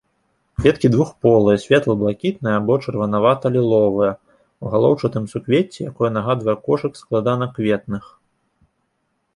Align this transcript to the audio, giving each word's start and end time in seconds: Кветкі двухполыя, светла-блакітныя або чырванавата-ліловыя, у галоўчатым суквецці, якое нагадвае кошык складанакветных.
Кветкі 0.59 0.87
двухполыя, 0.93 1.57
светла-блакітныя 1.65 2.55
або 2.61 2.73
чырванавата-ліловыя, 2.85 4.11
у 4.65 4.73
галоўчатым 4.77 5.23
суквецці, 5.35 5.79
якое 5.93 6.09
нагадвае 6.19 6.57
кошык 6.71 6.93
складанакветных. 7.03 8.03